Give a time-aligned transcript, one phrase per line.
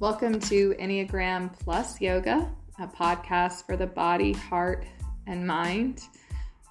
[0.00, 2.48] Welcome to Enneagram Plus Yoga,
[2.78, 4.86] a podcast for the body, heart,
[5.26, 6.02] and mind.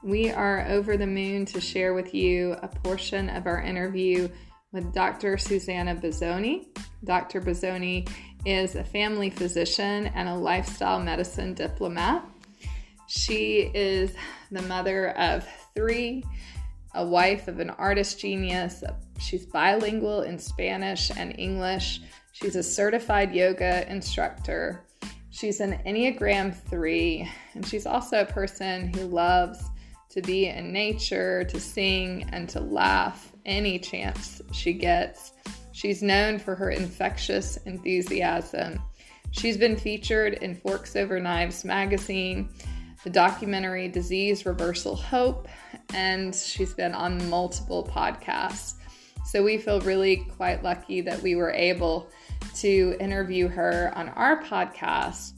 [0.01, 4.29] We are over the moon to share with you a portion of our interview
[4.71, 5.37] with Dr.
[5.37, 6.67] Suzannah Bozzone.
[7.03, 7.41] Dr.
[7.41, 8.09] Bozzone
[8.45, 12.21] is a family physician and a lifestyle medicine diplomate.
[13.07, 14.13] She is
[14.51, 16.23] the mother of three,
[16.95, 18.85] a wife of an artist genius.
[19.19, 21.99] She's bilingual in Spanish and English.
[22.39, 24.85] She's a certified yoga instructor.
[25.31, 29.59] She's an Enneagram 3, and she's also a person who loves
[30.09, 35.31] to be in nature, to sing, and to laugh any chance she gets.
[35.71, 38.83] She's known for her infectious enthusiasm.
[39.31, 42.49] She's been featured in Forks Over Knives magazine,
[43.03, 45.47] the documentary Disease Reversal Hope,
[45.91, 48.75] and she's been on multiple podcasts.
[49.25, 52.09] So we feel really quite lucky that we were able
[52.55, 55.33] to interview her on our podcast.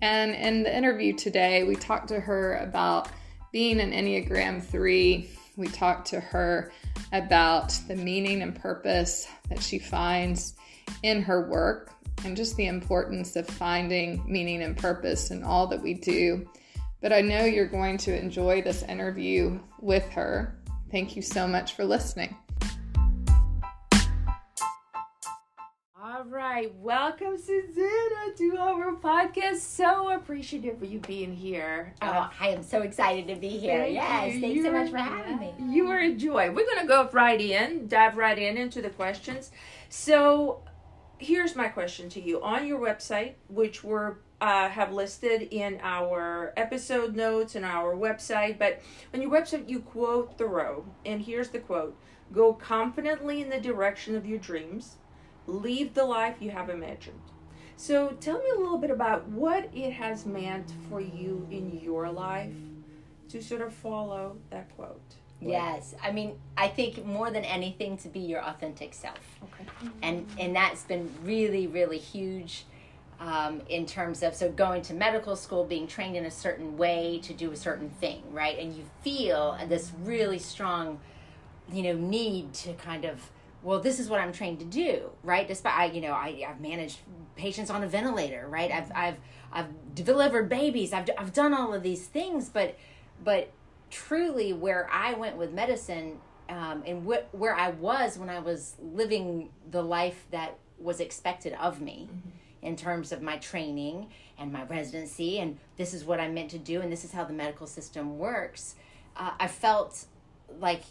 [0.00, 3.08] And in the interview today, we talked to her about
[3.52, 5.30] being an Enneagram 3.
[5.56, 6.72] We talked to her
[7.12, 10.54] about the meaning and purpose that she finds
[11.02, 11.92] in her work
[12.24, 16.48] and just the importance of finding meaning and purpose in all that we do.
[17.00, 20.58] But I know you're going to enjoy this interview with her.
[20.90, 22.36] Thank you so much for listening.
[26.30, 29.60] Right, welcome Suzannah to our podcast.
[29.60, 31.94] So appreciative for you being here.
[32.02, 33.84] Oh, I am so excited to be here.
[33.84, 34.40] Thank yes, you.
[34.42, 35.54] thanks You so much for having me.
[35.74, 36.50] You are a joy.
[36.50, 39.52] We're gonna go right in, dive right in into the questions.
[39.88, 40.60] So,
[41.16, 46.52] here's my question to you: on your website, which we're uh, have listed in our
[46.58, 48.82] episode notes and our website, but
[49.14, 51.98] on your website you quote Thoreau, and here's the quote:
[52.34, 54.96] "Go confidently in the direction of your dreams,
[55.48, 57.20] leave the life you have imagined."
[57.76, 62.10] So, tell me a little bit about what it has meant for you in your
[62.10, 62.54] life
[63.28, 65.00] to sort of follow that quote.
[65.40, 69.64] Yes, I mean, I think more than anything to be your authentic self, Okay.
[70.02, 72.64] and and that's been really really huge.
[73.20, 77.18] Um, in terms of so going to medical school, being trained in a certain way
[77.24, 78.56] to do a certain thing, right?
[78.56, 81.00] And you feel this really strong,
[81.72, 83.28] you know, need to kind of
[83.62, 85.46] well, this is what I'm trained to do, right?
[85.46, 86.98] Despite I, you know, I, I've managed
[87.36, 88.70] patients on a ventilator, right?
[88.70, 89.18] I've I've
[89.52, 90.92] I've delivered babies.
[90.92, 92.76] I've I've done all of these things, but
[93.24, 93.50] but
[93.90, 98.76] truly, where I went with medicine, um, and wh- where I was when I was
[98.80, 102.08] living the life that was expected of me,
[102.62, 104.08] in terms of my training
[104.38, 107.24] and my residency, and this is what I'm meant to do, and this is how
[107.24, 108.76] the medical system works.
[109.16, 110.04] Uh, I felt
[110.60, 110.82] like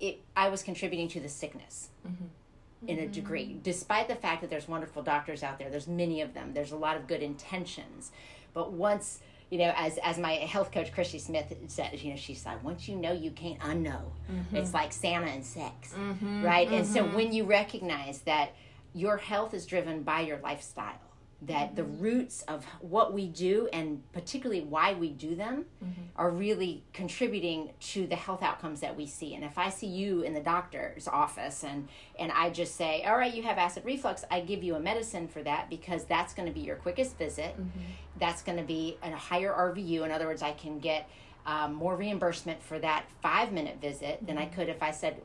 [0.00, 0.20] it.
[0.36, 2.88] I was contributing to the sickness mm-hmm.
[2.88, 3.58] in a degree, mm-hmm.
[3.62, 5.70] despite the fact that there's wonderful doctors out there.
[5.70, 6.52] There's many of them.
[6.54, 8.12] There's a lot of good intentions,
[8.52, 12.44] but once you know, as as my health coach Christy Smith said, you know, she's
[12.44, 14.02] like, once you know, you can't unknow.
[14.30, 14.56] Mm-hmm.
[14.56, 15.94] It's like Santa and sex,
[16.42, 16.68] right?
[16.68, 18.54] And so when you recognize that
[18.94, 20.94] your health is driven by your lifestyle,
[21.42, 22.02] that the mm-hmm.
[22.02, 26.02] roots of what we do and particularly why we do them mm-hmm.
[26.16, 29.34] are really contributing to the health outcomes that we see.
[29.34, 33.16] And if I see you in the doctor's office and and I just say, "All
[33.16, 36.48] right, you have acid reflux," I give you a medicine for that because that's going
[36.48, 37.56] to be your quickest visit.
[37.58, 37.80] Mm-hmm.
[38.18, 40.04] That's going to be a higher RVU.
[40.04, 41.08] In other words, I can get
[41.46, 45.20] um, more reimbursement for that five minute visit than I could if I said,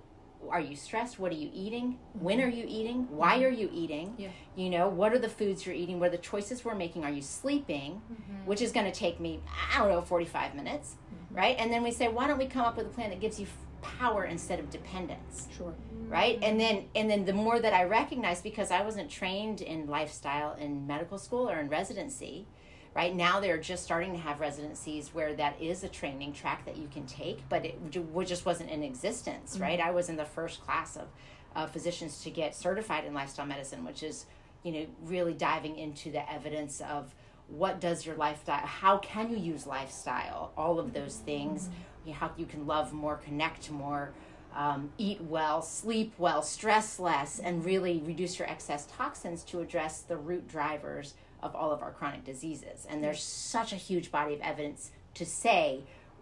[0.49, 1.19] are you stressed?
[1.19, 1.93] What are you eating?
[1.93, 2.23] Mm-hmm.
[2.23, 3.07] When are you eating?
[3.09, 3.45] Why mm-hmm.
[3.45, 4.15] are you eating?
[4.17, 4.29] Yeah.
[4.55, 5.99] You know, what are the foods you're eating?
[5.99, 7.03] What are the choices we're making?
[7.03, 8.01] Are you sleeping?
[8.11, 8.45] Mm-hmm.
[8.45, 9.41] Which is going to take me,
[9.73, 10.95] I don't know, 45 minutes,
[11.31, 11.55] right?
[11.59, 13.47] And then we say, why don't we come up with a plan that gives you
[13.81, 15.47] power instead of dependence?
[15.55, 15.73] Sure.
[16.07, 19.87] right and then and then the more that i recognize because i wasn't trained in
[19.87, 22.45] lifestyle in medical school or in residency
[22.95, 23.15] right?
[23.15, 26.87] Now they're just starting to have residencies where that is a training track that you
[26.91, 29.79] can take but it just wasn't in existence right?
[29.79, 31.07] I was in the first class of
[31.55, 34.25] uh, physicians to get certified in lifestyle medicine which is
[34.63, 37.13] you know really diving into the evidence of
[37.47, 41.69] what does your lifestyle how can you use lifestyle all of those things
[42.05, 44.11] you know, how you can love more connect more
[44.55, 50.01] um, eat well sleep well stress less and really reduce your excess toxins to address
[50.01, 52.85] the root drivers of all of our chronic diseases.
[52.89, 55.81] And there's such a huge body of evidence to say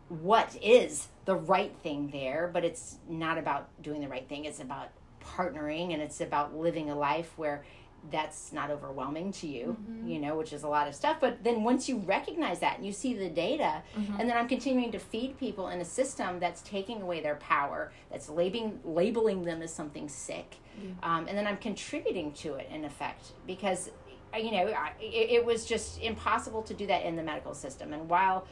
[0.10, 4.46] what is the right thing there but it's not about doing the right thing.
[4.46, 4.90] It's about
[5.22, 7.66] partnering and it's about living a life where
[8.10, 9.76] that's not overwhelming to you,
[10.06, 11.18] you know, which is a lot of stuff.
[11.20, 13.82] But then once you recognize that and you see the data,
[14.18, 17.92] and then I'm continuing to feed people in a system that's taking away their power,
[18.10, 20.56] that's labeling labeling them as something sick,
[21.04, 23.32] um, and then I'm contributing to it in effect.
[23.46, 23.90] Because
[24.36, 27.94] you know, I, it, it was just impossible to do that in the medical system.
[27.94, 28.46] And while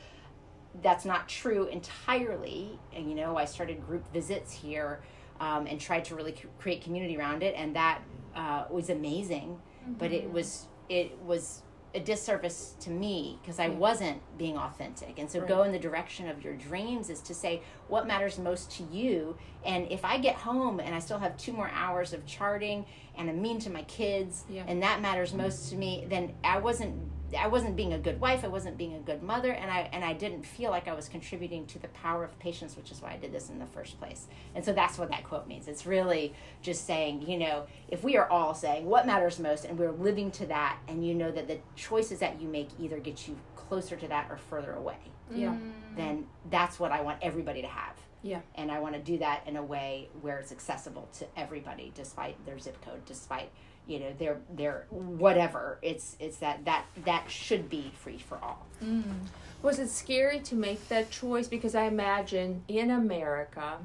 [0.81, 5.01] that's not true entirely, and you know, I started group visits here
[5.39, 8.01] um, and tried to really c- create community around it, and that
[8.35, 9.59] uh, was amazing.
[9.99, 11.61] But it was it was
[11.95, 13.79] a disservice to me because I hmm.
[13.79, 15.17] wasn't being authentic.
[15.17, 15.47] And so Right.
[15.47, 19.37] go in the direction of your dreams is to say what matters most to you.
[19.65, 22.85] And if I get home and I still have two more hours of charting
[23.17, 24.63] and I'm mean to my kids Yeah.
[24.67, 26.95] and that matters most to me, then I wasn't
[27.35, 30.03] I wasn't being a good wife, I wasn't being a good mother, and I and
[30.03, 33.11] I didn't feel like I was contributing to the power of patients, which is why
[33.11, 34.27] I did this in the first place.
[34.55, 35.67] And so that's what that quote means.
[35.67, 39.77] It's really just saying, you know, if we are all saying what matters most and
[39.77, 43.27] we're living to that and you know that the choices that you make either get
[43.27, 44.97] you closer to that or further away,
[45.33, 45.49] Yeah.
[45.49, 45.71] Mm.
[45.95, 47.95] then that's what I want everybody to have.
[48.25, 48.41] Yeah.
[48.55, 52.43] And I want to do that in a way where it's accessible to everybody despite
[52.45, 53.49] their zip code, despite
[53.87, 58.65] you know their their whatever it's it's that that that should be free for all
[58.83, 59.03] Mm.
[59.61, 61.47] Was it scary to make that choice?
[61.47, 63.77] Because I imagine in America,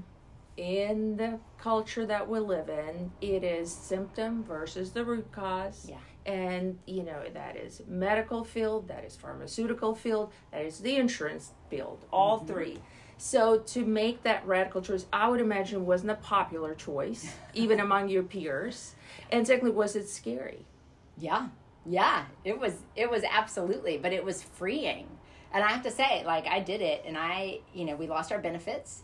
[0.57, 5.87] in the culture that we live in, it is symptom versus the root cause.
[5.89, 5.97] Yeah.
[6.27, 11.53] And, you know, that is medical field, that is pharmaceutical field, that is the insurance
[11.71, 12.79] field, all three.
[13.23, 18.09] So to make that radical choice, I would imagine wasn't a popular choice, even among
[18.09, 18.95] your peers.
[19.31, 20.65] And secondly, was it scary?
[21.19, 21.49] Yeah.
[21.85, 22.25] Yeah.
[22.45, 25.07] It was it was absolutely, but it was freeing.
[25.53, 28.33] And I have to say, like I did it and I, you know, we lost
[28.33, 29.03] our benefits,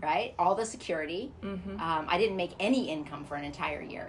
[0.00, 0.34] right?
[0.38, 1.32] All the security.
[1.42, 1.80] Mm-hmm.
[1.80, 4.08] Um, I didn't make any income for an entire year.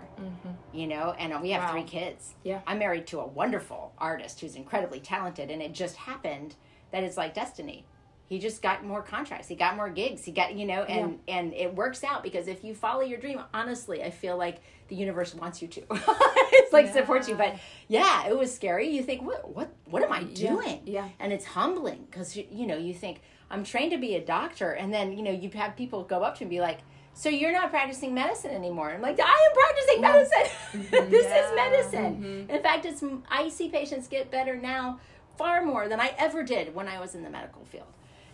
[0.71, 1.71] You know, and we have Wow.
[1.71, 2.35] three kids.
[2.43, 2.61] Yeah.
[2.67, 6.53] I'm married to a wonderful artist who's incredibly talented and it just happened
[6.91, 7.85] that it's like destiny.
[8.29, 9.47] He just got more contracts.
[9.47, 10.23] He got more gigs.
[10.23, 13.41] He got, you know, and and it works out because if you follow your dream,
[13.55, 15.81] honestly, I feel like the universe wants you to.
[15.89, 17.55] it's like supports you, but
[17.87, 18.87] yeah, it was scary.
[18.89, 20.81] You think, what what what am I doing?
[20.85, 21.09] yeah.
[21.19, 24.73] And it's humbling because you, you know, you think I'm trained to be a doctor
[24.73, 26.81] and then, you know, you have people go up to you and be like,
[27.15, 31.09] "So you're not practicing medicine anymore?" I'm like, "I am practicing medicine.
[31.09, 31.49] this Yeah.
[31.49, 32.51] is medicine." Mm-hmm.
[32.51, 34.99] In fact, it's I see patients get better now
[35.35, 37.87] far more than I ever did when I was in the medical field.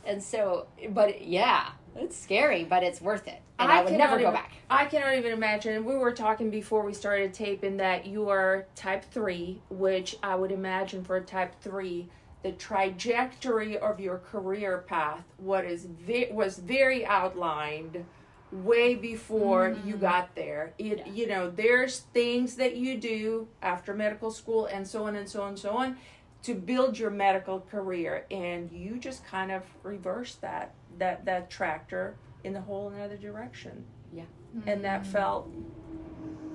[0.06, 3.42] And so, but yeah, it's scary, but it's worth it.
[3.58, 4.52] And I, would cannot never go back.
[4.70, 5.86] I cannot even imagine.
[5.86, 10.52] We were talking before we started taping that you are type 3, which I would
[10.52, 12.08] imagine for a type 3,
[12.44, 18.06] the trajectory of your career path what is ve- was very outlined
[18.52, 19.90] way before Mm-hmm.
[19.90, 20.74] you got there.
[20.78, 25.28] It you know, there's things that you do after medical school and so on and
[25.28, 25.98] so on and so on
[26.46, 32.16] to build your medical career and you just kind of reverse that that that tractor
[32.44, 33.84] in a whole another direction
[34.14, 34.24] Yeah.
[34.68, 35.08] and that mm.
[35.08, 35.50] felt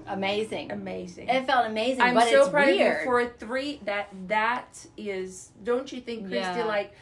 [0.06, 0.70] Amazing.
[0.72, 2.92] amazing It felt amazing, i'm but so it's proud weird.
[2.94, 6.64] of you for a three that that is don't you think christy Yeah.
[6.64, 6.94] like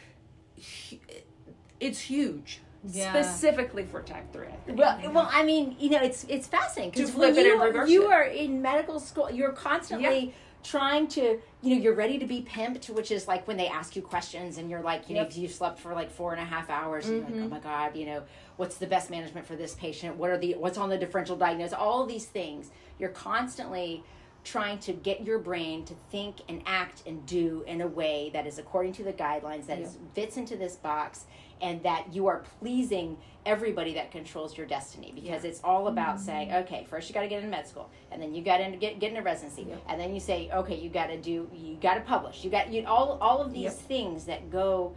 [1.80, 3.12] it's huge Yeah.
[3.12, 4.78] specifically for type 3 I think.
[4.78, 7.62] Well, well, I mean, you know, it's it's fascinating because flip when it you, and
[7.74, 8.12] reverse you it.
[8.14, 10.32] are in medical school, you're constantly
[10.62, 13.96] trying to, you know, you're ready to be pimped, which is like when they ask
[13.96, 15.30] you questions and you're like, you Yep.
[15.30, 17.50] know, you slept for like four and a half hours, and you're like, oh mm-hmm.
[17.50, 18.22] my god, you know,
[18.56, 20.16] what's the best management for this patient?
[20.16, 21.74] What are the what's on the differential diagnosis?
[21.74, 24.04] All these things, you're constantly
[24.44, 28.46] trying to get your brain to think and act and do in a way that
[28.46, 31.26] is according to the guidelines that is, fits into this box
[31.60, 36.52] and that you are pleasing everybody that controls your destiny because it's all about saying
[36.52, 38.98] okay first you got to get into med school and then you got to get
[39.00, 42.00] get into residency and then you say okay you got to do you got to
[42.02, 43.72] publish you got you all all of these Yep.
[43.74, 44.94] things that go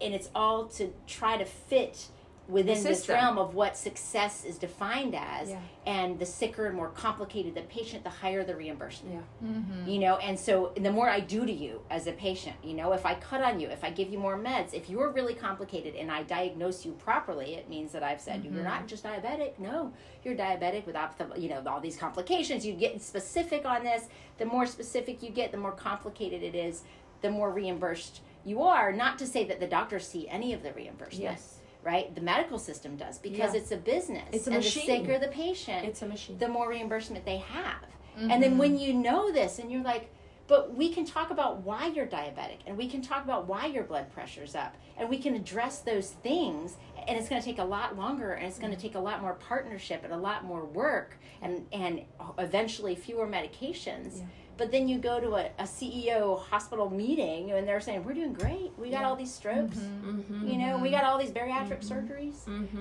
[0.00, 2.08] and it's all to try to fit
[2.48, 5.60] within this realm of what success is defined as Yeah.
[5.84, 9.14] and the sicker and more complicated the patient the higher the reimbursement.
[9.14, 9.48] Yeah.
[9.48, 9.88] Mm-hmm.
[9.88, 12.92] You know and so the more i do to you as a patient you know
[12.92, 15.94] if i cut on you if i give you more meds if you're really complicated
[15.96, 18.86] and i diagnose you properly it means that i've said you're not mm-hmm.
[18.86, 19.58] just diabetic.
[19.58, 19.92] No
[20.26, 22.66] you're diabetic with opth- you know all these complications.
[22.66, 24.04] You get specific on this.
[24.38, 26.82] The more specific you get the more complicated it is
[27.22, 28.92] the more reimbursed you are.
[28.92, 31.55] Not to say that the doctors see any of the reimbursement Yes.
[31.90, 33.60] Right the medical system does because Yeah.
[33.60, 34.86] it's a business It's a and machine.
[34.86, 37.82] the sicker the patient it's a machine the more reimbursement they have.
[38.18, 38.40] And Mm-hmm.
[38.42, 40.04] then when you know this and you're like,
[40.48, 43.84] but we can talk about why you're diabetic and we can talk about why your
[43.84, 46.76] blood pressure's up and we can address those things
[47.08, 48.80] and it's going to take a lot longer and it's going Mm-hmm.
[48.80, 52.02] to take a lot more partnership and a lot more work and and
[52.38, 54.22] eventually fewer medications.
[54.58, 58.32] But then you go to a, a CEO hospital meeting and they're saying, We're doing
[58.32, 58.72] great.
[58.78, 59.08] We got Yeah.
[59.08, 59.76] all these strokes.
[59.76, 60.48] Mm-hmm.
[60.48, 62.38] You know, we got all these bariatric surgeries.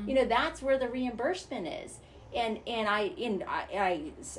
[0.08, 2.00] You know, that's where the reimbursement is.
[2.36, 3.64] And and I and I,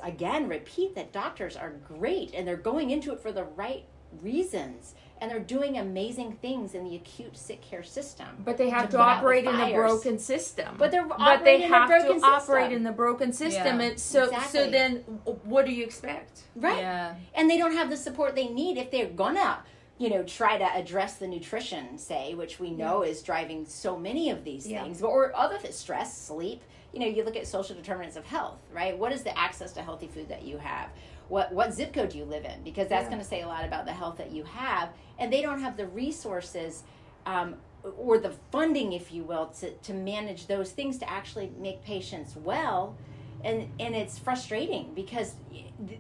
[0.03, 3.85] I again repeat that doctors are great and they're going into it for the right
[4.23, 8.27] reasons and they're doing amazing things in the acute sick care system.
[8.45, 10.75] But they have to to, put the operate in a broken system.
[10.79, 13.81] But they're but they in have broken to operate in the broken system.
[13.81, 13.87] Yeah.
[13.87, 14.61] And so Exactly.
[14.61, 14.97] so then
[15.45, 16.43] what do you expect?
[16.55, 16.79] Right.
[16.79, 17.15] Yeah.
[17.35, 19.61] and they don't have the support they need if they're gonna
[19.99, 24.29] you know try to address the nutrition say which we know is driving so many
[24.29, 24.83] of these Yeah.
[24.83, 26.63] things or other th- stress sleep
[26.93, 28.97] you know you look at social determinants of health right?
[28.97, 30.91] What is the access to healthy food that you have?
[31.29, 32.63] What what zip code do you live in?
[32.63, 33.11] Because that's Yeah.
[33.11, 35.77] going to say a lot about the health that you have and they don't have
[35.77, 36.85] the resources
[37.27, 37.57] um,
[37.99, 42.37] or the funding if you will to, to manage those things to actually make patients
[42.37, 42.97] well.
[43.45, 45.35] And and it's frustrating because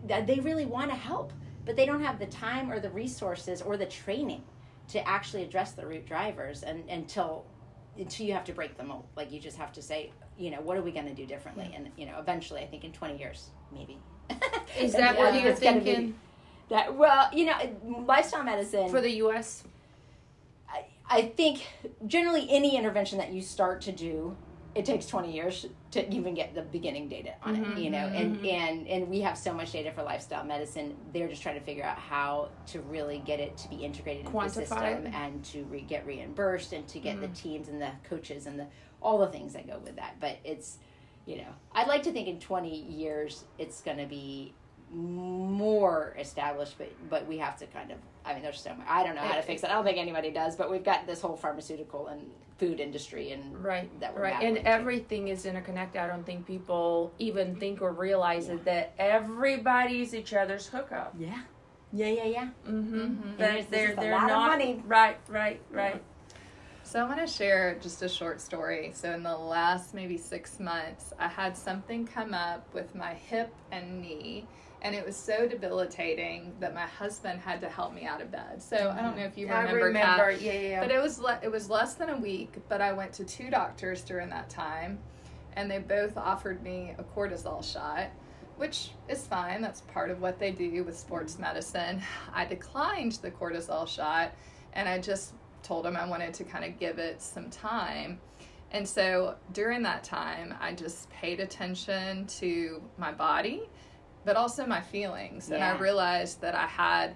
[0.08, 1.32] th- they really want to help
[1.64, 4.42] but they don't have the time or the resources or the training
[4.88, 7.44] to actually address the root drivers and until
[7.98, 10.60] until you have to break the mold like you just have to say you know
[10.60, 13.18] what are we going to do differently and you know eventually i think in 20
[13.18, 13.98] years maybe
[14.78, 16.14] Is that what uh, you're It's be- thinking
[16.68, 17.56] that well you know
[18.06, 19.62] lifestyle medicine for the U.S.?
[20.68, 21.66] I, I think
[22.06, 24.36] generally any intervention that you start to do
[24.76, 27.78] it takes 20 years to even get the beginning data on it mm-hmm.
[27.78, 28.46] you know and mm-hmm.
[28.46, 30.94] and and we have so much data for lifestyle medicine.
[31.12, 34.38] They're just trying to figure out how to really get it to be integrated into
[34.38, 37.34] the system and to re- get reimbursed and to get the mm-hmm.
[37.34, 38.66] teams and the coaches and the
[39.00, 40.16] all the things that go with that.
[40.20, 40.78] But it's
[41.26, 44.54] you know i'd like to think in 20 years it's going to be
[44.92, 49.02] more established but but we have to kind of i mean there's so much i
[49.04, 51.20] don't know how to fix it i don't think anybody does but we've got this
[51.20, 52.22] whole pharmaceutical and
[52.58, 56.00] food industry and Right, that we're right, and everything is interconnected.
[56.00, 61.14] I don't think people even think or realize it that everybody's each other's hookup.
[61.18, 61.42] yeah
[61.92, 63.36] yeah yeah yeah Mm-hmm.
[63.36, 64.82] This they're they're lot of not money.
[64.86, 66.02] right, right, right.
[66.82, 68.92] So I want to share just a short story.
[68.94, 73.52] So in the last maybe six months, I had something come up with my hip
[73.70, 74.46] and knee,
[74.82, 78.62] and it was so debilitating that my husband had to help me out of bed.
[78.62, 80.32] So I don't know if you I remember, remember.
[80.32, 80.80] Kat, Yeah, yeah, yeah.
[80.80, 82.54] but it was le- it was less than a week.
[82.68, 84.98] But I went to two doctors during that time,
[85.54, 88.08] and they both offered me a cortisol shot.
[88.56, 89.60] Which is fine.
[89.60, 92.00] That's part of what they do with sports medicine.
[92.32, 94.32] I declined the cortisol shot
[94.72, 98.18] and I just told them I wanted to kind of give it some time.
[98.72, 103.68] And so during that time, I just paid attention to my body,
[104.26, 105.50] but also my feelings.
[105.50, 107.14] And I realized that I had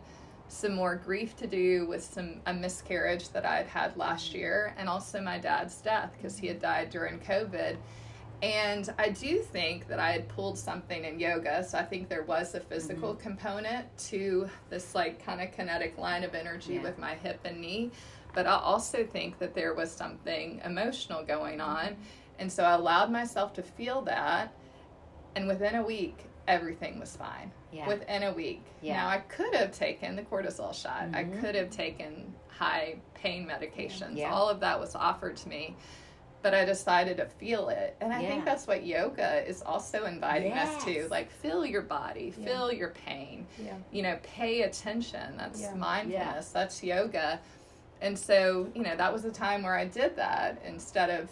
[0.49, 4.39] some more grief to do with some a miscarriage that I had had last mm-hmm.
[4.39, 6.67] year and also my dad's death because he had mm-hmm.
[6.67, 7.77] died during COVID.
[8.43, 11.63] And I do think that I had pulled something in yoga.
[11.63, 13.23] So I think there was a physical mm-hmm.
[13.23, 16.83] component to this like kind of kinetic line of energy Yeah.
[16.83, 17.91] with my hip and knee.
[18.33, 21.97] But I also think that there was something emotional going on.
[22.39, 24.55] And so I allowed myself to feel that.
[25.37, 27.51] And within a week, everything was fine.
[27.73, 27.87] Yeah.
[27.87, 28.65] Within a week.
[28.83, 28.97] Yeah.
[28.97, 31.09] Now I could have taken the cortisol shot.
[31.15, 31.41] I Mhm.
[31.41, 34.17] could have taken high pain medications.
[34.17, 34.33] Yeah.
[34.33, 35.77] All of that was offered to me
[36.43, 37.97] but I decided to feel it.
[38.01, 38.29] And I Yeah.
[38.31, 41.07] think that's what yoga is also inviting us to.
[41.11, 43.75] Like, feel your body, feel your pain, Yeah.
[43.93, 45.37] you know, pay attention.
[45.37, 47.41] That's mindfulness, that's yoga.
[48.01, 51.29] And so, you know, that was a time where I did that instead of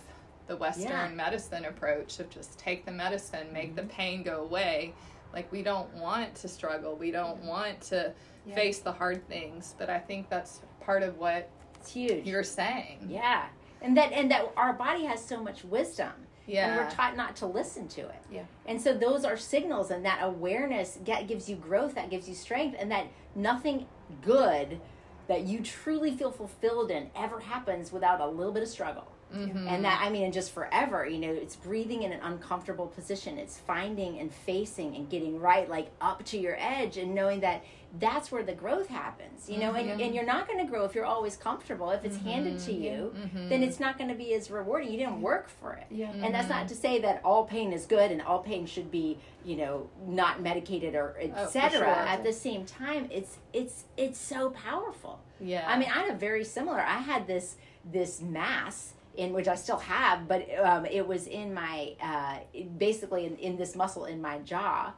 [0.48, 1.08] the Western Yeah.
[1.08, 3.90] medicine approach of just take the medicine, make the mm-hmm.
[3.90, 4.94] pain go away.
[5.32, 8.12] Like, we don't want to struggle, we don't want to
[8.46, 8.54] Yeah.
[8.54, 9.74] face the hard things.
[9.78, 11.50] But I think that's part of what
[11.80, 13.06] it's huge you're saying.
[13.08, 13.46] yeah
[13.80, 16.10] and that and that our body has so much wisdom
[16.46, 16.68] Yeah.
[16.68, 18.44] and we're taught not to listen to it Yeah.
[18.66, 22.34] and so those are signals and that awareness get, gives you growth that gives you
[22.34, 23.86] strength and that nothing
[24.22, 24.80] good
[25.28, 29.66] that you truly feel fulfilled in ever happens without a little bit of struggle Mhm.
[29.66, 33.38] and that i mean and just forever you know it's breathing in an uncomfortable position
[33.38, 37.62] it's finding and facing and getting right like up to your edge and knowing that
[37.98, 40.00] that's where the growth happens you know and, mm-hmm.
[40.00, 42.28] and you're not going to grow if you're always comfortable if it's mm-hmm.
[42.28, 43.48] handed to you mm-hmm.
[43.48, 46.10] then it's not going to be as rewarding you didn't work for it Yeah.
[46.12, 49.18] and that's not to say that all pain is good and all pain should be
[49.44, 51.84] you know not medicated or etc oh, sure.
[51.86, 55.64] at the same time it's it's it's so powerful Yeah.
[55.66, 56.80] I mean, I had a very similar.
[56.80, 61.52] I had this this mass in which I still have, but um, it was in
[61.52, 62.38] my uh,
[62.78, 64.92] basically in, in this muscle in my jaw,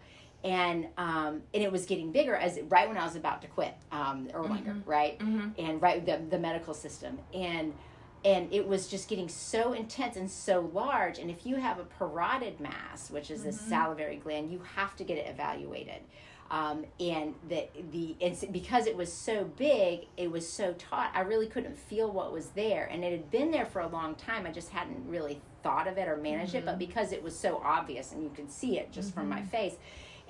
[0.44, 3.74] and um, and it was getting bigger as right when I was about to quit
[3.90, 5.18] um, Erlanger, right,
[5.58, 7.72] and right the the medical system, and
[8.22, 11.18] and it was just getting so intense and so large.
[11.18, 15.04] And if you have a parotid mass, which is a salivary gland, you have to
[15.04, 16.02] get it evaluated.
[16.50, 21.10] Um, and the the it's because it was so big, it was so taut.
[21.14, 24.16] I really couldn't feel what was there, and it had been there for a long
[24.16, 24.46] time.
[24.46, 26.64] I just hadn't really thought of it or managed it.
[26.64, 29.76] But because it was so obvious, and you could see it just from my face,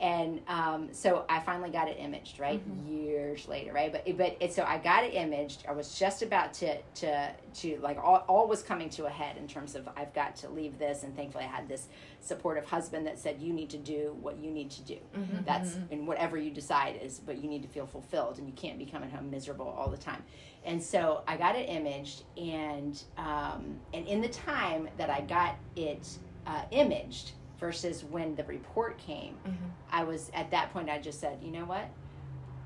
[0.00, 2.60] and um, so I finally got it imaged, right?
[2.88, 3.92] Years later, right?
[3.92, 5.64] But but it, so I got it imaged.
[5.68, 9.36] I was just about to to to like all, all was coming to a head
[9.36, 11.88] in terms of I've got to leave this, and thankfully I had this
[12.20, 14.96] supportive husband that said you need to do what you need to do.
[15.44, 18.78] That's and whatever you decide is, but you need to feel fulfilled, and you can't
[18.78, 20.22] be coming home miserable all the time.
[20.64, 25.56] And so I got it imaged, and um, and in the time that I got
[25.76, 26.08] it
[26.46, 29.66] uh, imaged versus when the report came, mm-hmm.
[29.92, 30.88] I was at that point.
[30.88, 31.88] I just said, you know what?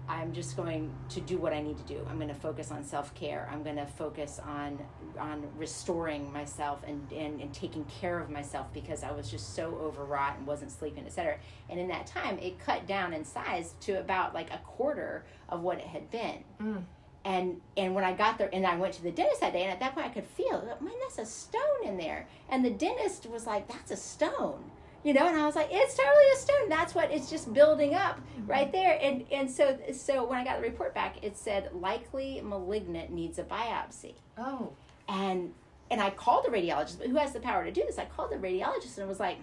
[0.07, 2.07] I'm just going to do what I need to do.
[2.11, 3.49] I'm going to focus on self care.
[3.51, 4.79] I'm going to focus on
[5.19, 9.75] on restoring myself and, and and taking care of myself because I was just so
[9.81, 11.39] overwrought and wasn't sleeping, etc.
[11.71, 15.63] And in that time, it cut down in size to about like a quarter of
[15.63, 16.45] what it had been.
[16.61, 16.85] Mm.
[17.25, 19.73] And and when I got there, and I went to the dentist that day, and
[19.73, 22.29] at that point I could feel, man, that's a stone in there.
[22.51, 24.71] And the dentist was like, "That's a stone."
[25.05, 26.69] You know and i was like it's totally a stone.
[26.69, 28.99] That's what it's just building up right there.
[29.01, 33.39] And and so so when i got the report back it said likely malignant needs
[33.39, 34.15] a biopsy.
[34.39, 34.73] Oh.
[35.09, 35.53] and
[35.91, 37.99] and i called the radiologist but who has the power to do this?
[37.99, 39.39] I called the radiologist and was like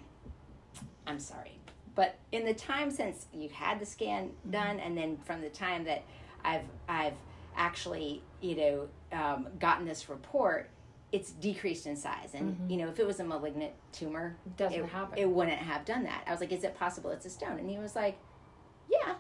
[1.08, 1.58] i'm sorry
[1.96, 5.84] but in the time since you had the scan done and then from the time
[5.84, 6.03] that
[6.44, 7.13] i've i've
[7.56, 10.70] actually you know um, gotten this report
[11.12, 12.34] it's decreased in size.
[12.34, 15.18] And you know if it was a malignant tumor Doesn't it, happen.
[15.18, 16.24] it wouldn't have done that.
[16.27, 17.60] I was like is it possible it's a stone?
[17.60, 18.18] And he was like
[18.89, 19.15] yeah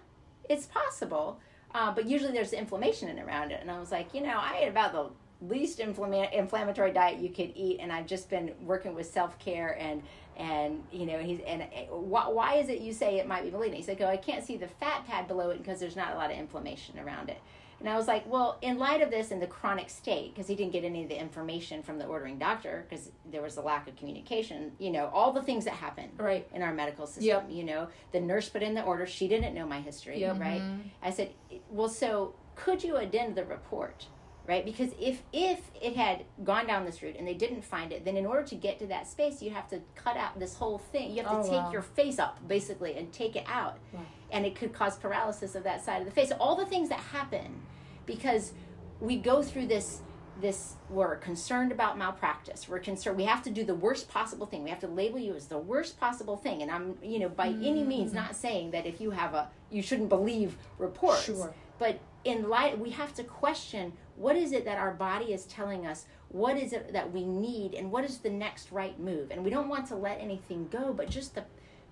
[0.49, 1.39] it's possible.
[1.73, 3.59] Uh, but usually there's inflammation in around it.
[3.61, 5.09] And i was like you know i ate about the
[5.47, 10.03] least inflama- inflammatory diet you could eat and i've just been working with self-care and
[10.37, 13.49] and you know he's and uh, why, why is it you say it might be
[13.49, 13.77] malignant?
[13.77, 16.15] He said go i can't see the fat pad below it because there's not a
[16.15, 17.39] lot of inflammation around it
[17.81, 20.55] and I was like, well, in light of this and the chronic state, because he
[20.55, 23.87] didn't get any of the information from the ordering doctor because there was a lack
[23.87, 26.47] of communication, you know, all the things that happen Right.
[26.53, 27.45] in our medical system, Yep.
[27.49, 29.05] you know, the nurse put in the order.
[29.07, 30.39] She didn't know my history, Yep.
[30.39, 30.61] right?
[30.61, 30.81] Mm-hmm.
[31.01, 31.31] I said,
[31.69, 34.05] well, so could you addend the report?
[34.47, 38.03] Right, because if if it had gone down this route and they didn't find it,
[38.03, 40.79] then in order to get to that space, you have to cut out this whole
[40.79, 41.11] thing.
[41.11, 41.71] You have to Oh, take wow.
[41.71, 44.01] your face up basically and take it out, Wow.
[44.31, 46.31] And it could cause paralysis of that side of the face.
[46.39, 47.61] All the things that happen
[48.05, 48.53] because
[48.99, 50.01] we go through this
[50.39, 52.67] this we're concerned about malpractice.
[52.67, 54.63] We're concerned we have to do the worst possible thing.
[54.63, 56.61] We have to label you as the worst possible thing.
[56.61, 58.15] And i'm you know by any means mm.
[58.15, 61.25] not saying that if you have a you shouldn't believe reports.
[61.25, 61.53] Sure.
[61.77, 65.85] but in light we have to question what is it that our body is telling
[65.85, 66.05] us?
[66.29, 67.73] What is it that we need?
[67.73, 69.31] And what is the next right move?
[69.31, 71.43] And we don't want to let anything go but just the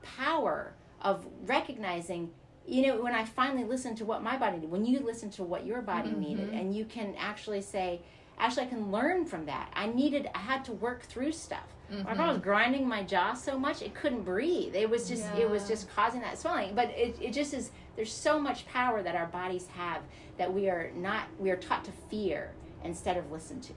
[0.02, 2.30] power of recognizing
[2.66, 5.44] you know when i finally listened to what my body needed when you listen to
[5.44, 6.22] what your body mm-hmm.
[6.22, 8.02] needed and you can actually say
[8.40, 9.72] actually i can learn from that.
[9.76, 11.68] I needed i had to work through stuff.
[11.92, 12.28] Like i mm-hmm.
[12.28, 14.76] was grinding my jaw so much it couldn't breathe.
[14.76, 16.76] It was just it was just causing that swelling.
[16.76, 20.02] But it, it just is there's so much power that our bodies have
[20.38, 23.74] that we are not we are taught to fear instead of listen to.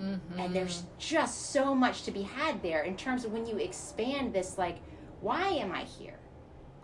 [0.00, 0.52] And mm-hmm.
[0.52, 4.58] there's just so much to be had there in terms of when you expand this
[4.58, 4.78] like
[5.20, 6.18] why am i here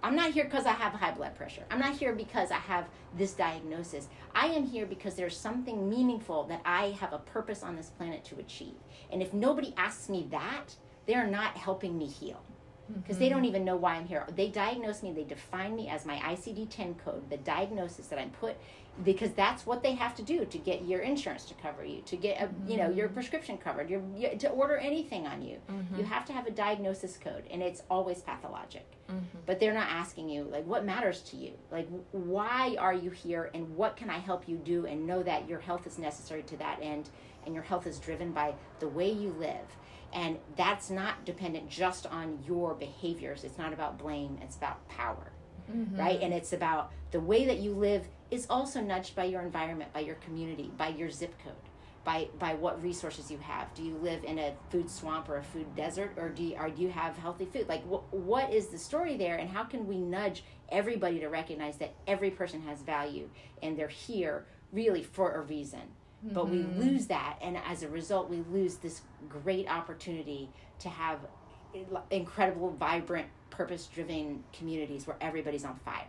[0.04, 1.64] i'm not here because i have high blood pressure.
[1.70, 2.86] I'm not here because i have
[3.16, 4.08] this diagnosis.
[4.34, 8.22] I am here because there's something meaningful that i have a purpose on this planet
[8.26, 8.76] to achieve.
[9.10, 12.42] And if nobody asks me that they're not helping me heal
[12.92, 13.46] because they don't mm-hmm.
[13.46, 14.26] even know why I'm here.
[14.34, 18.30] They diagnose me, they define me as my ICD 10 code, the diagnosis that I'm
[18.30, 18.56] put,
[19.02, 22.16] because that's what they have to do to get your insurance to cover you, to
[22.16, 23.14] get a, you know your mm-hmm.
[23.14, 25.58] prescription covered, your, your, to order anything on you.
[25.68, 26.02] You mm-hmm.
[26.04, 28.86] have to have a diagnosis code, and it's always pathologic.
[29.46, 33.50] But they're not asking you like what matters to you, like why are you here,
[33.54, 36.56] and what can I help you do, and know that your health is necessary to
[36.58, 37.10] that end,
[37.46, 39.66] and your health is driven by the way you live
[40.14, 43.44] and that's not dependent just on your behaviors.
[43.44, 44.38] It's not about blame.
[44.42, 45.32] It's about power
[45.70, 45.96] mm-hmm.
[45.96, 46.20] right?
[46.20, 50.00] And it's about the way that you live is also nudged by your environment by
[50.00, 51.52] your community by your zip code
[52.04, 53.72] by by what resources you have.
[53.74, 56.68] Do you live in a food swamp or a food desert or do you, or
[56.68, 57.68] do you have healthy food?
[57.68, 61.76] Like wh- what is the story there and how can we nudge everybody to recognize
[61.78, 63.28] that every person has value
[63.62, 65.82] and they're here really for a reason
[66.32, 66.80] but we mm-hmm.
[66.80, 71.18] lose that and as a result we lose this great opportunity to have
[72.10, 76.06] incredible vibrant purpose driven communities where everybody's on fire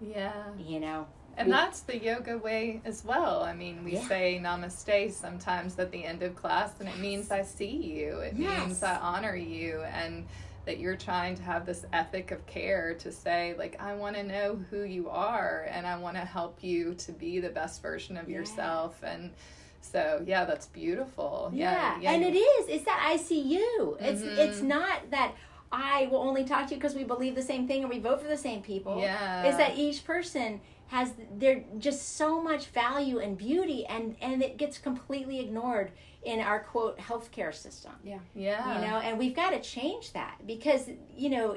[0.00, 0.32] Yeah.
[0.58, 1.06] You know.
[1.38, 3.42] And that's the yoga way as well.
[3.42, 4.08] I mean, we Yeah.
[4.08, 8.20] say namaste sometimes at the end of class, and it means I see you.
[8.20, 10.26] It means I honor you, and
[10.66, 14.22] that you're trying to have this ethic of care to say, like, I want to
[14.22, 18.16] know who you are, and I want to help you to be the best version
[18.16, 18.38] of Yeah.
[18.38, 19.02] yourself.
[19.02, 19.32] And
[19.80, 21.50] so, yeah, that's beautiful.
[21.54, 22.68] Yeah, Yeah, and it is.
[22.68, 23.96] It's that I see you.
[24.00, 24.38] It's Mhm.
[24.38, 25.32] it's not that
[25.70, 28.20] I will only talk to you because we believe the same thing and we vote
[28.20, 29.00] for the same people.
[29.00, 29.44] Yeah.
[29.44, 34.56] It's that each person has they're just so much value and beauty and and it
[34.56, 35.90] gets completely ignored
[36.22, 37.92] in our quote healthcare system.
[38.04, 38.18] Yeah.
[38.34, 38.74] Yeah.
[38.74, 41.56] You know, and we've got to change that because you know,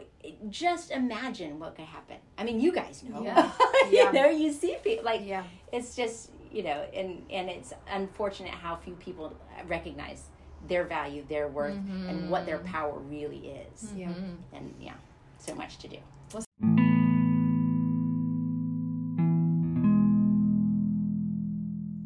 [0.50, 2.18] just imagine what could happen.
[2.38, 3.24] I mean, you guys know.
[3.24, 3.52] Yeah.
[3.90, 4.08] Yeah.
[4.08, 5.44] you know, you see people like Yeah.
[5.72, 9.36] it's just you know and and it's unfortunate how few people
[9.68, 10.24] recognize
[10.68, 12.74] their value their worth and what their mm-hmm.
[12.74, 14.10] power really is Yeah.
[14.10, 14.56] Mm-hmm.
[14.56, 14.94] and yeah
[15.38, 15.98] so much to do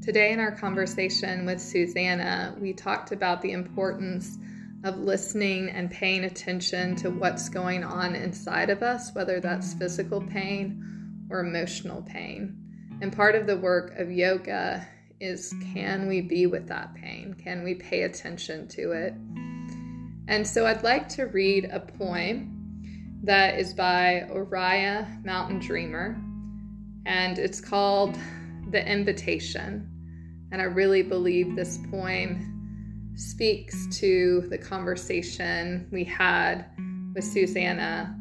[0.04, 4.38] Today, in our conversation with Suzannah, we talked about the importance
[4.84, 10.20] of listening and paying attention to what's going on inside of us, whether that's physical
[10.22, 12.54] pain or emotional pain.
[13.00, 14.86] And part of the work of yoga
[15.22, 17.34] is can we be with that pain?
[17.42, 19.14] Can we pay attention to it?
[20.28, 26.22] And so I'd like to read a poem that is by Oriah Mountain Dreamer,
[27.06, 28.18] and it's called
[28.70, 29.92] The Invitation.
[30.54, 36.68] And I really believe this poem speaks to the conversation we had
[37.16, 38.16] with Suzannah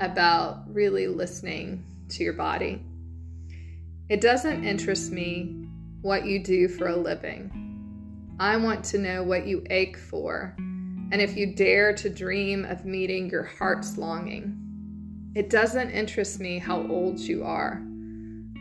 [0.00, 2.82] about really listening to your body.
[4.08, 5.68] It doesn't interest me
[6.02, 8.34] what you do for a living.
[8.40, 12.86] I want to know what you ache for, and if you dare to dream of
[12.86, 15.32] meeting your heart's longing.
[15.36, 17.87] It doesn't interest me how old you are.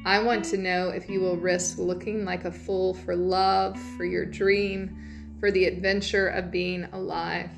[0.06, 4.06] I want to know if you will risk looking like a fool for love, for
[4.06, 7.50] your dream, for the adventure of being alive.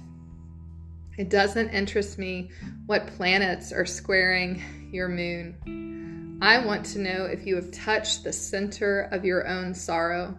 [1.17, 2.49] It doesn't interest me
[2.85, 6.39] what planets are squaring your moon.
[6.41, 10.37] I want to know if you have touched the center of your own sorrow,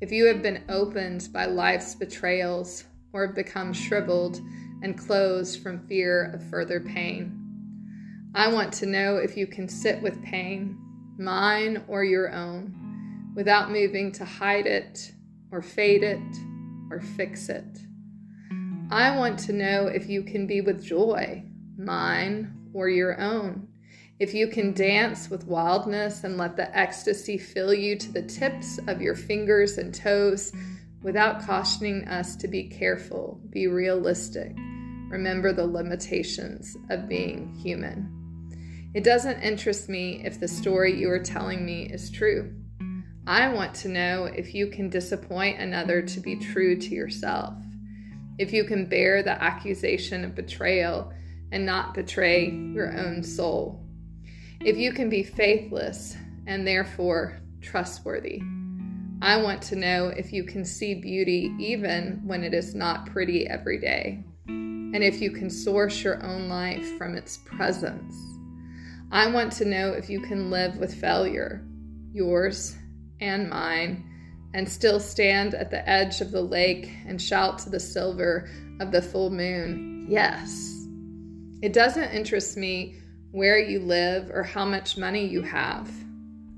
[0.00, 4.40] if you have been opened by life's betrayals or have become shriveled
[4.82, 7.40] and closed from fear of further pain.
[8.34, 10.78] I want to know if you can sit with pain
[11.18, 15.12] mine or your own, without moving to hide it
[15.50, 16.20] or fade it
[16.90, 17.78] or fix it.
[18.90, 21.44] I want to know if you can be with joy,
[21.76, 23.68] mine or your own.
[24.20, 28.78] If you can dance with wildness and let the ecstasy fill you to the tips
[28.86, 30.52] of your fingers and toes
[31.02, 34.54] without cautioning us to be careful, be realistic,
[35.08, 38.13] remember the limitations of being human.
[38.94, 42.54] It doesn't interest me if the story you are telling me is true.
[43.26, 47.54] I want to know if you can disappoint another to be true to yourself,
[48.38, 51.12] if you can bear the accusation of betrayal
[51.50, 53.84] and not betray your own soul,
[54.60, 58.42] if you can be faithless and therefore trustworthy.
[59.20, 63.48] I want to know if you can see beauty even when it is not pretty
[63.48, 68.14] every day, and if you can source your own life from its presence.
[69.14, 71.64] I want to know if you can live with failure,
[72.12, 72.74] yours
[73.20, 74.04] and mine,
[74.54, 78.50] and still stand at the edge of the lake and shout to the silver
[78.80, 80.84] of the full moon, Yes.
[81.62, 82.96] It doesn't interest me
[83.30, 85.88] where you live or how much money you have.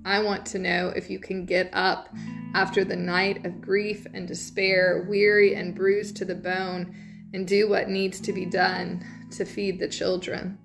[0.07, 2.09] I want to know if you can get up
[2.55, 6.97] after the night of grief and despair, weary and bruised to the bone,
[7.35, 10.57] and do what needs to be done to feed the children.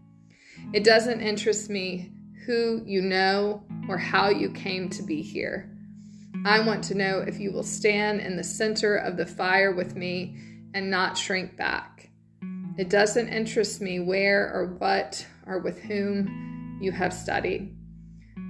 [0.73, 2.11] It doesn't interest me
[2.45, 5.69] who you know or how you came to be here.
[6.45, 9.95] I want to know if you will stand in the center of the fire with
[9.95, 10.37] me
[10.73, 12.09] and not shrink back.
[12.77, 17.75] It doesn't interest me where or what or with whom you have studied.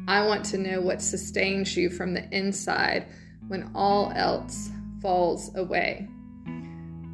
[0.08, 3.08] I want to know what sustains you from the inside
[3.48, 4.70] when all else
[5.02, 6.08] falls away.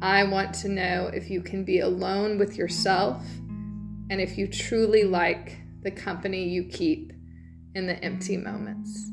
[0.00, 3.24] I want to know if you can be alone with yourself
[4.10, 7.12] and if you truly like the company you keep
[7.74, 9.10] in the empty moments.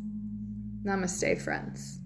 [0.83, 1.99] Namaste, friends.